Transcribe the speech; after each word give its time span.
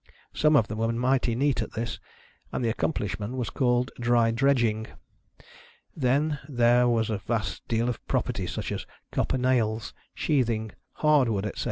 Some 0.33 0.55
of 0.55 0.67
them 0.67 0.79
were 0.79 0.91
mighty 0.91 1.35
neat 1.35 1.61
at 1.61 1.73
this, 1.73 1.99
and 2.51 2.65
the 2.65 2.69
accomplishment 2.69 3.35
wTas 3.35 3.53
called 3.53 3.91
dry 3.99 4.31
dredging. 4.31 4.87
Then, 5.95 6.39
there 6.49 6.87
was 6.87 7.11
a 7.11 7.19
vast 7.19 7.67
deal 7.67 7.87
of 7.87 8.03
property, 8.07 8.47
such 8.47 8.71
as 8.71 8.87
copper 9.11 9.37
nails, 9.37 9.93
sheathing, 10.15 10.71
hardwood, 10.93 11.45
&c. 11.55 11.59